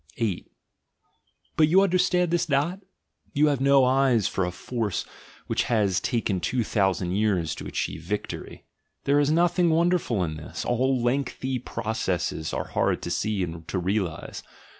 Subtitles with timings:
[0.17, 0.47] 8.
[1.55, 2.79] But you understand this not?
[3.33, 5.05] You have no eyes for a force
[5.45, 8.65] which has taken two thousand years to achieve victory?—
[9.03, 13.77] There is nothing wonderful in this: all lengthy processes are hard to see and to
[13.77, 14.41] realise.